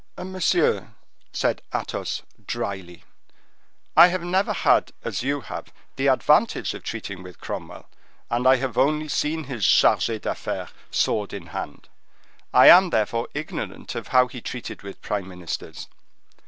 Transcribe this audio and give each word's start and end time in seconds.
"Monsieur," 0.17 0.95
said 1.31 1.61
Athos, 1.71 2.23
dryly, 2.47 3.03
"I 3.95 4.07
have 4.07 4.23
never 4.23 4.51
had, 4.51 4.93
as 5.03 5.21
you 5.21 5.41
have, 5.41 5.71
the 5.95 6.07
advantage 6.07 6.73
of 6.73 6.81
treating 6.81 7.21
with 7.21 7.39
Cromwell; 7.39 7.87
and 8.27 8.47
I 8.47 8.55
have 8.55 8.79
only 8.79 9.07
seen 9.07 9.43
his 9.43 9.63
charges 9.63 10.21
d'affaires 10.21 10.69
sword 10.89 11.33
in 11.33 11.45
hand; 11.53 11.87
I 12.51 12.65
am 12.67 12.89
therefore 12.89 13.27
ignorant 13.35 13.93
of 13.93 14.07
how 14.07 14.25
he 14.25 14.41
treated 14.41 14.81
with 14.81 15.03
prime 15.03 15.27
ministers. 15.27 15.87